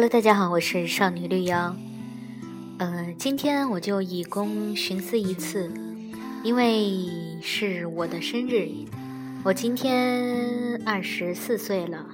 [0.00, 1.76] Hello，大家好，我是少女绿妖。
[2.78, 5.70] 呃，今天我就以公寻思一次，
[6.42, 7.06] 因为
[7.42, 8.66] 是我的生日，
[9.44, 12.06] 我今天二十四岁了。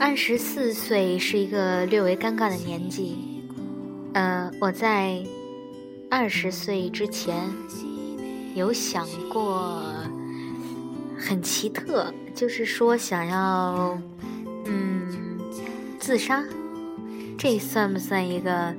[0.00, 3.16] 二十四岁是一个略微尴尬的年纪。
[4.14, 5.22] 呃，我在
[6.10, 7.48] 二十岁之前
[8.56, 9.84] 有想过
[11.16, 13.96] 很奇特，就是说想要。
[16.04, 16.44] 自杀，
[17.38, 18.74] 这算不算一个？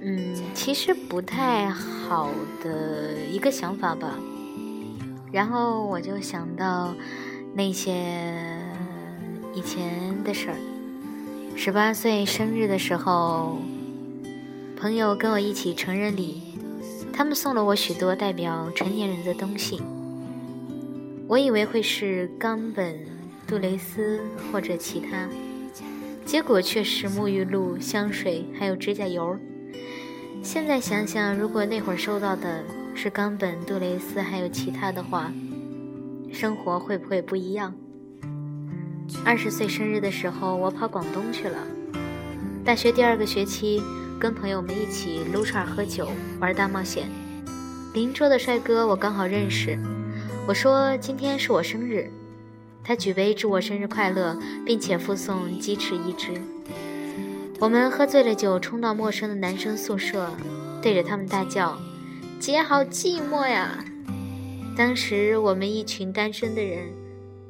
[0.00, 2.30] 嗯，其实不太好
[2.62, 4.18] 的一个想法吧。
[5.30, 6.94] 然后我就想到
[7.52, 8.02] 那些
[9.52, 10.56] 以前的事儿。
[11.56, 13.58] 十八岁生日的时候，
[14.78, 16.40] 朋友跟我一起成人礼，
[17.12, 19.82] 他们送了我许多代表成年人的东西。
[21.28, 22.98] 我以为会是冈本、
[23.46, 25.28] 杜蕾斯或者其他。
[26.24, 29.38] 结果却是沐浴露、香水，还有指甲油。
[30.42, 35.32] 现在想想，如果那会儿收到的是冈本、杜蕾斯，还有其他的话，
[36.32, 37.74] 生活会不会不一样？
[39.24, 41.58] 二十岁生日的时候，我跑广东去了。
[42.64, 43.82] 大学第二个学期，
[44.18, 46.08] 跟朋友们一起撸串、喝酒、
[46.40, 47.08] 玩大冒险。
[47.92, 49.78] 邻桌的帅哥我刚好认识，
[50.48, 52.10] 我说今天是我生日。
[52.84, 56.32] 他举杯祝我生日快乐，并且附送鸡翅一只。
[57.58, 60.30] 我们喝醉了酒，冲到陌生的男生宿舍，
[60.82, 61.78] 对着他们大叫
[62.38, 63.82] ：“姐好寂寞呀！”
[64.76, 66.92] 当时我们一群单身的人，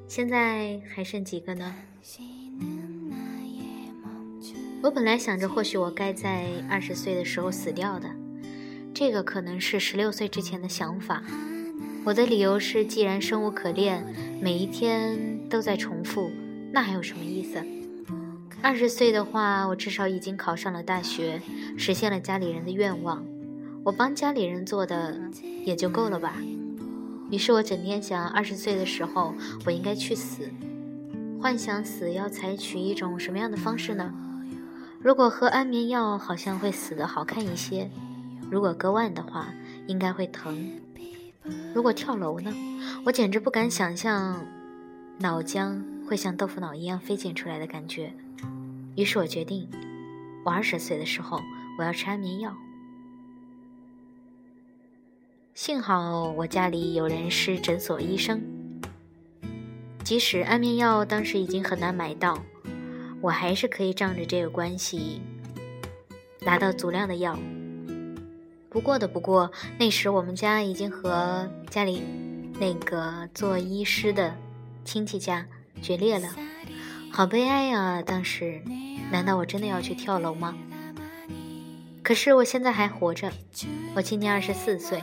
[0.07, 1.75] 现在还剩几个呢？
[4.83, 8.09] 我本来想着，或许我该在二十岁的时候死掉的，
[8.93, 11.23] 这个可能是十六岁之前的想法。
[12.04, 14.04] 我的理由是，既然生无可恋，
[14.38, 16.31] 每一天都在重复，
[16.70, 17.65] 那还有什么意思？
[18.60, 21.41] 二十岁的话，我至少已经考上了大学，
[21.78, 23.25] 实现了家里人的愿望，
[23.82, 25.19] 我帮家里人做的
[25.64, 26.37] 也就够了吧。
[27.31, 30.43] 于是我整天想，二十岁的时候我应该去死，
[31.41, 34.12] 幻想死要采取一种什么样的方式呢？
[35.00, 37.88] 如果喝安眠药，好像会死得好看一些；
[38.50, 39.48] 如果割腕的话，
[39.87, 40.70] 应该会疼。
[41.75, 42.50] 如果跳楼呢？
[43.05, 44.47] 我简直不敢想象，
[45.19, 48.12] 脑浆会像豆腐脑一样飞溅出来的感觉。
[48.97, 49.69] 于是我决定，
[50.44, 51.41] 我二十岁的时候
[51.78, 52.56] 我要吃安眠药。
[55.53, 58.41] 幸好我家里有人是诊所医生，
[60.03, 62.43] 即使安眠药当时已经很难买到，
[63.21, 65.21] 我还是可以仗着这个关系
[66.41, 67.38] 拿到足量的药。
[68.75, 72.03] 不过的不过，那时我们家已经和家里
[72.59, 74.35] 那个做医师的
[74.85, 75.47] 亲戚家
[75.81, 76.29] 决裂了，
[77.12, 78.03] 好悲哀呀！
[78.03, 78.61] 当时，
[79.12, 80.57] 难道我真的要去跳楼吗？
[82.03, 83.31] 可是我现在还活着，
[83.95, 85.01] 我今年二十四岁，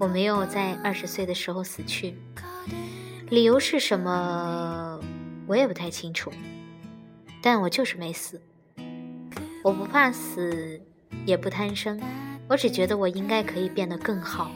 [0.00, 2.16] 我没有在二十岁的时候死去。
[3.30, 4.98] 理由是什么？
[5.46, 6.32] 我也不太清楚，
[7.40, 8.42] 但我就是没死。
[9.62, 10.82] 我不怕死，
[11.24, 12.00] 也不贪生。
[12.48, 14.50] 我只觉得我应该可以变得更好。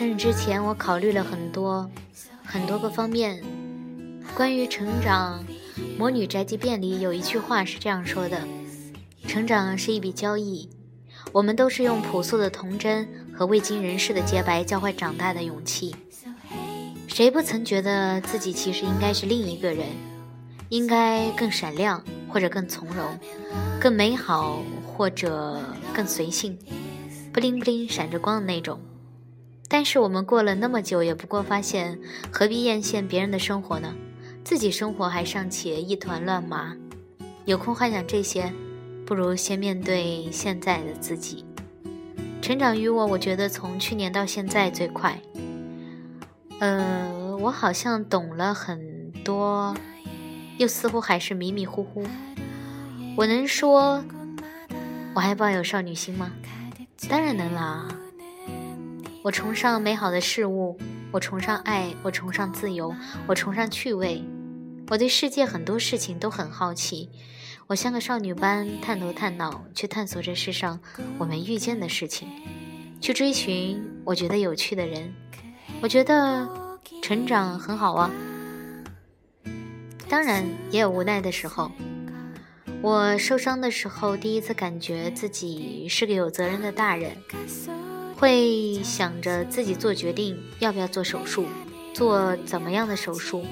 [0.00, 1.90] 生日之前，我考虑了很多
[2.42, 3.38] 很多个方面。
[4.34, 5.44] 关于成长，
[5.98, 8.40] 《魔女宅急便》里有一句话是这样说的
[9.28, 10.70] ：“成长是一笔交易，
[11.32, 15.94] 我们都是用朴素的童真和未经人事的洁白交换长大的勇气。
[17.06, 19.84] 谁不曾觉得自己其实应该是另一个人，
[20.70, 23.18] 应该更闪亮，或者更从容，
[23.78, 25.60] 更美好，或者
[25.92, 26.58] 更随性，
[27.34, 28.80] 不灵不灵闪着光的那种。”
[29.72, 31.96] 但是我们过了那么久，也不过发现
[32.32, 33.94] 何必艳羡别人的生活呢？
[34.42, 36.76] 自己生活还尚且一团乱麻，
[37.44, 38.52] 有空幻想这些，
[39.06, 41.44] 不如先面对现在的自己。
[42.42, 45.16] 成长于我，我觉得从去年到现在最快。
[46.58, 49.72] 呃，我好像懂了很多，
[50.58, 52.04] 又似乎还是迷迷糊糊。
[53.16, 54.02] 我能说
[55.14, 56.32] 我还抱有少女心吗？
[57.08, 57.86] 当然能啦。
[59.22, 60.78] 我崇尚美好的事物，
[61.12, 62.94] 我崇尚爱，我崇尚自由，
[63.26, 64.24] 我崇尚趣味。
[64.88, 67.10] 我对世界很多事情都很好奇，
[67.66, 70.80] 我像个少女般探头探脑，去探索这世上
[71.18, 72.28] 我没遇见的事情，
[73.02, 75.12] 去追寻我觉得有趣的人。
[75.82, 76.48] 我觉得
[77.02, 78.10] 成长很好啊，
[80.08, 81.70] 当然也有无奈的时候。
[82.80, 87.14] 我受伤的时候，第一次感觉自己是个有责任的大人。
[88.20, 91.46] 会想着自己做决定，要不要做手术，
[91.94, 93.46] 做怎么样的手术，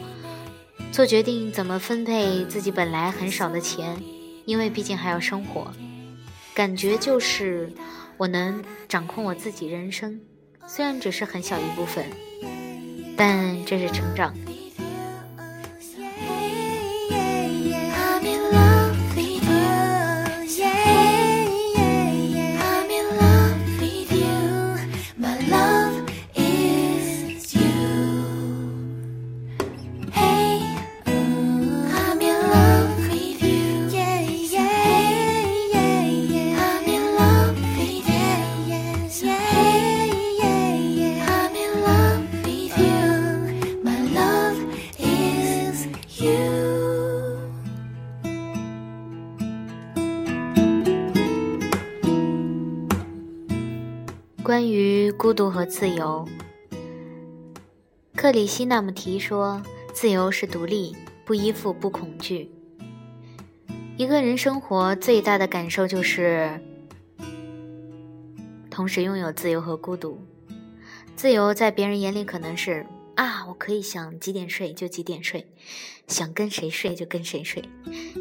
[0.93, 3.97] 做决定怎么分配自己本来很少的钱，
[4.44, 5.73] 因为毕竟还要生活。
[6.55, 7.73] 感觉就是
[8.19, 10.20] 我能掌控我自己人生，
[10.67, 12.05] 虽然只是很小一部分，
[13.17, 14.35] 但这是成长。
[54.79, 56.25] 于孤独和自由，
[58.15, 59.61] 克里希那穆提说
[59.93, 60.95] ：“自由是独立，
[61.25, 62.49] 不依附，不恐惧。”
[63.99, 66.61] 一个人生活最大的感受就是，
[68.71, 70.21] 同时拥有自由和孤独。
[71.17, 72.87] 自由在别人眼里可能是
[73.17, 75.45] 啊，我可以想几点睡就几点睡，
[76.07, 77.65] 想跟谁睡就跟谁睡，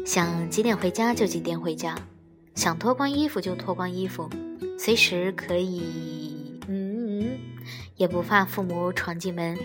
[0.04, 1.96] 想几点回家就几点回家，
[2.56, 4.28] 想脱光衣服就脱光衣服。
[4.76, 6.27] 随时可以，
[7.98, 9.58] 也不怕父母闯进门，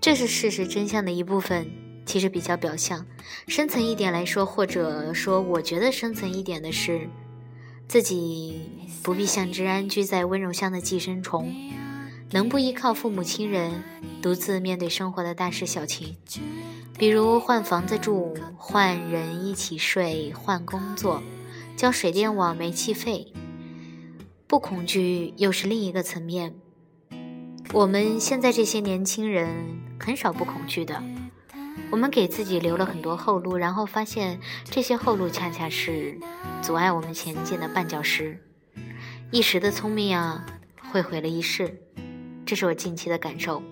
[0.00, 1.70] 这是事实真相的一部分。
[2.06, 3.04] 其实比较表象，
[3.48, 7.06] 深层一点来说，或者说，我觉得深层一点的是，
[7.86, 8.62] 自己
[9.02, 11.54] 不必像只安居在温柔乡的寄生虫，
[12.30, 13.82] 能不依靠父母亲人，
[14.22, 16.16] 独自面对生活的大事小情，
[16.98, 21.22] 比如换房子住，换人一起睡，换工作，
[21.76, 23.34] 交水电网煤气费。
[24.46, 26.54] 不恐惧又是另一个层面。
[27.72, 29.48] 我们现在这些年轻人
[30.00, 31.02] 很少不恐惧的，
[31.90, 36.18] 我们给自己留了很多后路，然后发现这些后路恰恰是
[36.62, 38.42] 阻碍我们前进的绊脚石。
[39.30, 40.46] 一时的聪明啊，
[40.90, 41.78] 会毁了一世，
[42.46, 43.62] 这是我近期的感受。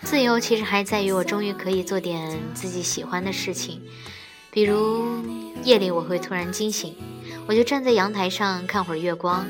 [0.00, 3.82] 自由其实还在于我终于可以做点自己喜欢的事情，
[4.50, 5.06] 比如
[5.62, 6.96] 夜里我会突然惊醒。
[7.46, 9.46] 我就站在阳台上看会儿月光，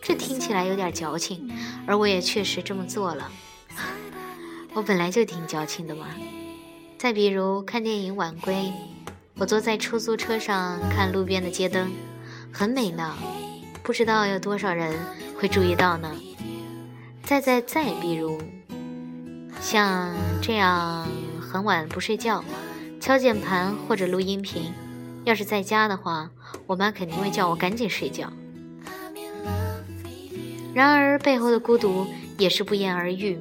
[0.00, 1.50] 这听起来有点矫情，
[1.86, 3.30] 而我也确实这么做了。
[4.74, 6.06] 我本来就挺矫情的嘛。
[6.96, 8.72] 再比如看电影晚归，
[9.36, 11.90] 我坐在出租车上看路边的街灯，
[12.52, 13.16] 很美呢，
[13.82, 14.98] 不知道有多少人
[15.38, 16.10] 会注意到呢。
[17.22, 18.40] 再再再比如，
[19.60, 21.06] 像这样
[21.40, 22.42] 很晚不睡觉，
[23.00, 24.72] 敲键盘或者录音频。
[25.24, 26.30] 要是在家的话，
[26.66, 28.32] 我妈肯定会叫我赶紧睡觉。
[30.78, 32.06] 然而背后的孤独
[32.38, 33.36] 也是不言而喻。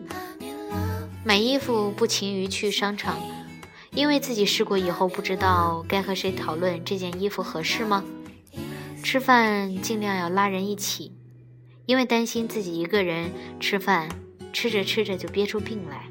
[1.24, 3.16] 买衣服不勤于去商场，
[3.94, 8.04] 因为自己试过以后不知道该和谁讨论这件衣服合适吗？
[9.04, 11.12] 吃饭尽量要拉人一起，
[11.86, 13.30] 因为担心自己一个人
[13.60, 14.10] 吃饭，
[14.52, 16.06] 吃着吃着就憋出病来。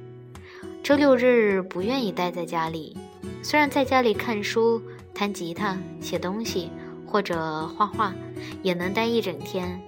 [0.81, 2.97] 周六日不愿意待在家里，
[3.43, 4.81] 虽然在家里看书。
[5.13, 6.71] 弹吉他、写东西
[7.05, 8.15] 或者画画，
[8.63, 9.81] 也能待一整天。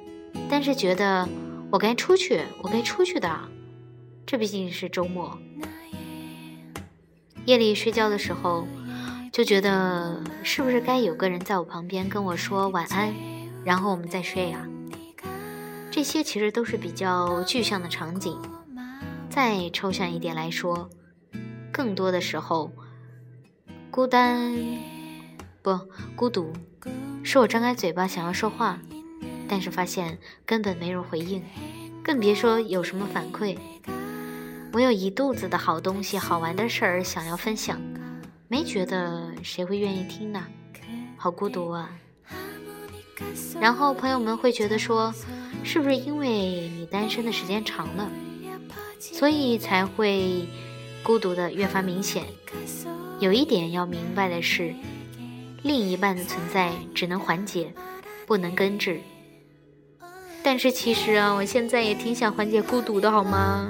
[0.50, 1.28] 但是觉得
[1.70, 3.38] 我该出去，我该出去的。
[4.26, 5.38] 这毕竟是周末。
[7.44, 8.66] 夜里睡觉的时候，
[9.32, 13.14] 就觉得是不是该有个人在我旁边跟我说晚安，
[13.64, 14.66] 然后我们再睡啊？
[15.90, 18.36] 这些其实都是比较具象的场景。
[19.30, 20.90] 再抽象一点来说，
[21.72, 22.72] 更多的时候，
[23.90, 24.54] 孤单。
[25.60, 25.78] 不
[26.16, 26.52] 孤独，
[27.22, 28.78] 是我张开嘴巴想要说话，
[29.48, 31.42] 但是发现根本没人回应，
[32.04, 33.56] 更别说有什么反馈。
[34.72, 37.80] 我有一肚子的好东西、好玩的事儿想要分享，
[38.48, 40.46] 没觉得谁会愿意听呢？
[41.16, 41.90] 好孤独啊！
[43.60, 45.12] 然后朋友们会觉得说，
[45.64, 48.10] 是不是因为你单身的时间长了，
[49.00, 50.46] 所以才会
[51.02, 52.24] 孤独的越发明显？
[53.18, 54.74] 有一点要明白的是。
[55.64, 57.74] 另一半的存在只能缓解，
[58.28, 59.00] 不能根治。
[60.50, 63.68] 但是其实啊，我现在也挺想缓解孤独的，好吗？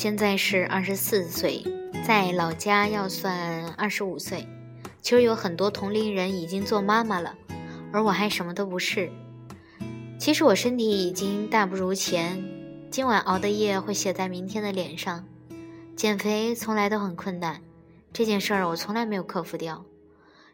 [0.00, 1.62] 现在是二十四岁，
[2.06, 4.46] 在老家要算二十五岁。
[5.02, 7.36] 其实有很多同龄人已经做妈妈了，
[7.92, 9.12] 而我还什么都不是。
[10.18, 12.42] 其实我身体已经大不如前，
[12.90, 15.26] 今晚熬的夜会写在明天的脸上。
[15.94, 17.60] 减肥从来都很困难，
[18.10, 19.84] 这件事儿我从来没有克服掉。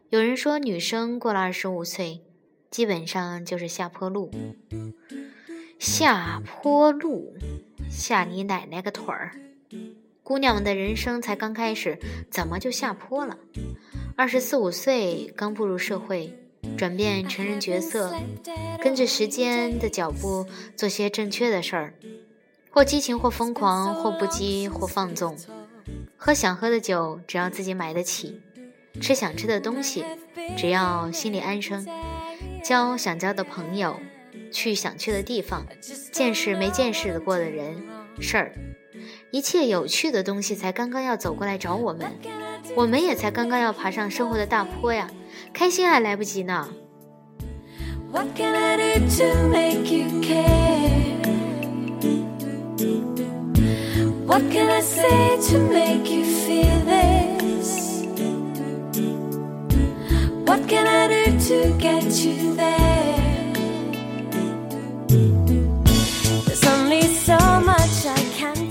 [0.08, 2.20] 有人说，女生过了二十五岁，
[2.68, 4.28] 基本上就是下坡路。
[5.78, 7.34] 下坡路，
[7.90, 9.32] 下你奶奶个腿儿！
[10.22, 11.98] 姑娘们的人生才刚开始，
[12.30, 13.36] 怎么就下坡了？
[14.16, 16.32] 二十四五岁刚步入社会，
[16.78, 18.14] 转变成人角色，
[18.82, 21.94] 跟着时间的脚步做些正确的事儿，
[22.70, 25.36] 或激情，或疯狂，或不羁，或放纵。
[26.16, 28.40] 喝想喝的酒，只要自己买得起；
[29.00, 30.02] 吃想吃的东西，
[30.56, 31.84] 只要心里安生；
[32.64, 34.00] 交想交的朋友。
[34.56, 35.66] 去想去的地方，
[36.10, 37.76] 见识没见识的过的人
[38.18, 38.54] 事儿，
[39.30, 42.10] 一切有趣的东西才刚刚要走过来找我们，
[42.74, 45.10] 我们也才刚刚要爬上生活的大坡呀，
[45.52, 46.70] 开心还来不及呢。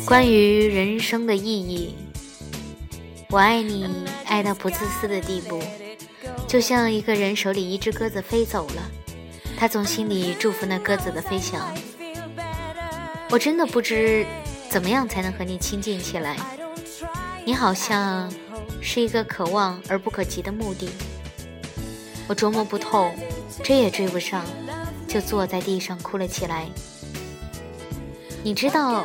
[0.06, 1.96] 关于人生的意义，
[3.32, 3.90] 我爱你，
[4.26, 5.60] 爱到不自私的地步，
[6.48, 8.92] 就像一个人手里一只鸽子飞走了，
[9.58, 11.76] 他从心里祝福那鸽子的飞翔。
[13.32, 14.24] 我真的不知
[14.70, 16.38] 怎么样才能和你亲近起来，
[17.44, 18.32] 你好像
[18.80, 20.88] 是一个可望而不可及的目的，
[22.28, 23.10] 我琢磨不透，
[23.64, 24.46] 追也追不上，
[25.08, 26.68] 就坐在地上哭了起来。
[28.44, 29.04] 你知道？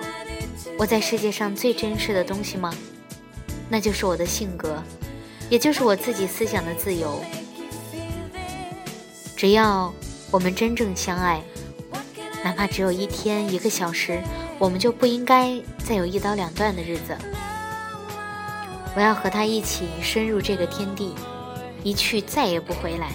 [0.81, 2.73] 我在世界上最珍视的东西吗？
[3.69, 4.83] 那就是我的性格，
[5.51, 7.21] 也就是我自己思想的自由。
[9.37, 9.93] 只要
[10.31, 11.43] 我们真正相爱，
[12.43, 14.23] 哪怕只有一天、一个小时，
[14.59, 17.15] 我们就不应该再有一刀两断的日子。
[18.97, 21.15] 我要和他一起深入这个天地，
[21.85, 23.13] 一去再也不回来。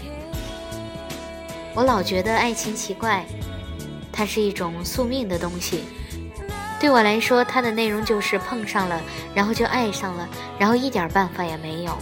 [1.74, 3.26] 我老觉得爱情奇怪，
[4.12, 5.82] 它是一种宿命的东西。
[6.78, 9.02] 对我来说，它的内容就是碰上了，
[9.34, 10.30] 然后就爱上了，
[10.60, 11.98] 然后一点办法也没有。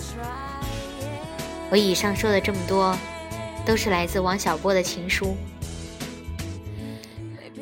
[1.70, 2.98] 我以上说的这么多，
[3.66, 5.38] 都是来自王小波的情书。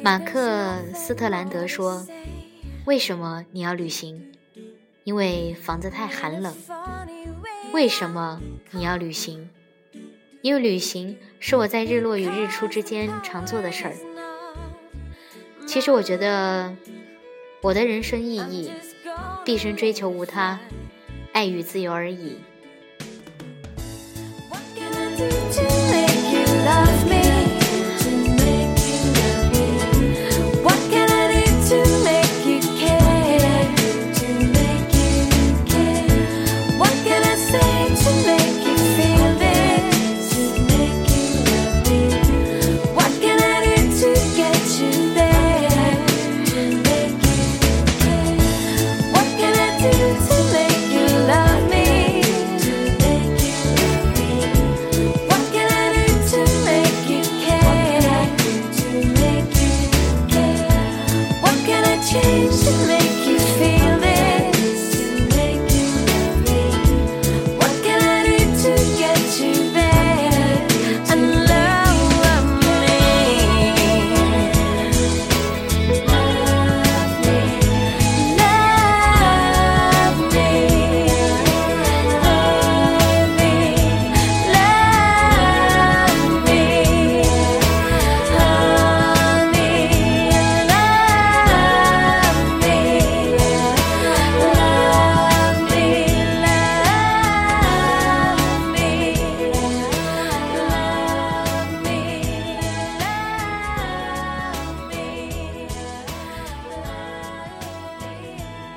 [0.01, 2.08] 马克斯特兰德说
[2.86, 4.34] ：“为什么你要旅行？
[5.03, 6.56] 因为房子太寒冷。
[7.72, 8.41] 为什么
[8.72, 9.50] 你要旅行？
[10.41, 13.94] 因为旅行是我在日落与日出之间常做的事儿。
[15.68, 16.74] 其实我觉得。”
[17.62, 18.72] 我的人生意义，
[19.46, 20.60] 毕生追求无他，
[21.32, 22.39] 爱与自由而已。